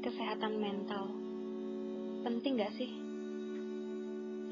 [0.00, 1.12] kesehatan mental.
[2.24, 2.88] Penting gak sih?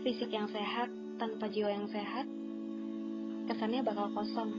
[0.05, 2.29] Fisik yang sehat tanpa jiwa yang sehat,
[3.49, 4.53] kesannya bakal kosong.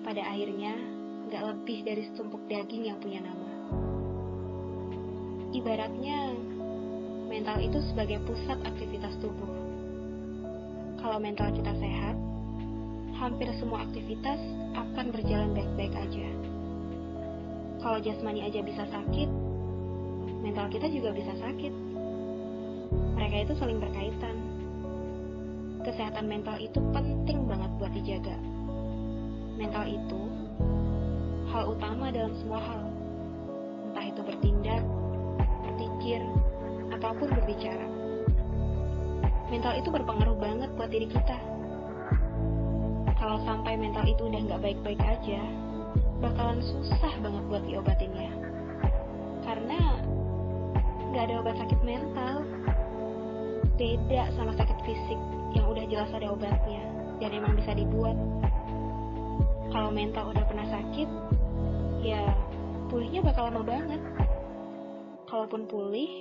[0.00, 0.80] Pada akhirnya,
[1.28, 3.52] gak lebih dari setumpuk daging yang punya nama.
[5.52, 6.32] Ibaratnya,
[7.28, 9.52] mental itu sebagai pusat aktivitas tubuh.
[11.04, 12.16] Kalau mental kita sehat,
[13.20, 14.40] hampir semua aktivitas
[14.72, 16.28] akan berjalan baik-baik aja.
[17.84, 19.28] Kalau jasmani aja bisa sakit,
[20.46, 21.74] mental kita juga bisa sakit.
[23.18, 24.36] Mereka itu saling berkaitan.
[25.82, 28.38] Kesehatan mental itu penting banget buat dijaga.
[29.58, 30.20] Mental itu
[31.50, 32.82] hal utama dalam semua hal.
[33.90, 34.82] Entah itu bertindak,
[35.66, 36.22] berpikir,
[36.94, 37.88] ataupun berbicara.
[39.50, 41.38] Mental itu berpengaruh banget buat diri kita.
[43.18, 45.42] Kalau sampai mental itu udah nggak baik-baik aja,
[46.22, 48.30] bakalan susah banget buat diobatinnya.
[49.42, 49.80] Karena
[51.16, 52.44] nggak ada obat sakit mental.
[53.80, 55.16] Beda sama sakit fisik
[55.56, 56.84] yang udah jelas ada obatnya
[57.16, 58.12] dan emang bisa dibuat.
[59.72, 61.08] Kalau mental udah pernah sakit,
[62.04, 62.20] ya
[62.92, 63.96] pulihnya bakal lama banget.
[65.24, 66.12] Kalaupun pulih,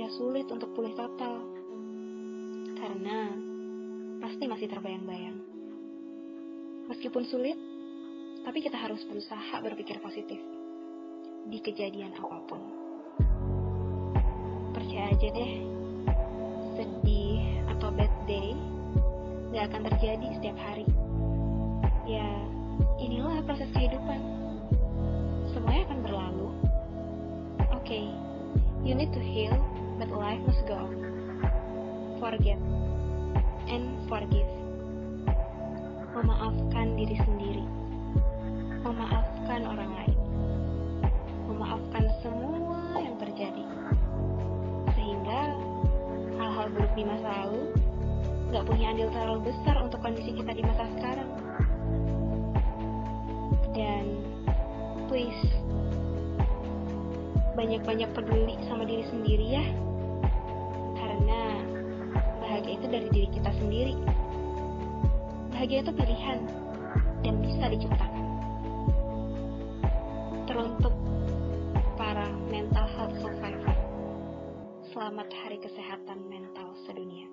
[0.00, 1.44] ya sulit untuk pulih total.
[2.80, 3.36] Karena
[4.24, 5.36] pasti masih terbayang-bayang.
[6.88, 7.60] Meskipun sulit,
[8.48, 10.40] tapi kita harus berusaha berpikir positif
[11.52, 12.83] di kejadian apa pun.
[15.24, 15.56] Aja deh,
[16.76, 18.52] sedih atau bad day
[19.56, 20.84] gak akan terjadi setiap hari.
[22.04, 22.28] Ya,
[23.00, 24.20] inilah proses kehidupan.
[25.48, 26.48] Semuanya akan berlalu.
[27.72, 28.04] Oke, okay,
[28.84, 29.56] you need to heal,
[29.96, 30.92] but life must go on.
[32.20, 32.60] Forget
[33.72, 34.52] and forgive.
[36.12, 37.64] Memaafkan diri sendiri
[38.84, 40.18] memaafkan orang lain,
[46.94, 47.74] di masa lalu
[48.54, 51.30] gak punya andil terlalu besar untuk kondisi kita di masa sekarang.
[53.74, 54.22] Dan
[55.10, 55.42] please,
[57.58, 59.66] banyak-banyak peduli sama diri sendiri ya,
[60.94, 61.40] karena
[62.38, 63.98] bahagia itu dari diri kita sendiri.
[65.50, 66.38] Bahagia itu pilihan
[67.26, 68.24] dan bisa diciptakan
[70.46, 70.94] teruntuk
[75.04, 77.28] Selamat Hari Kesehatan Mental Sedunia.